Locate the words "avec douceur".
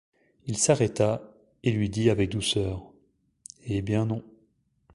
2.09-2.91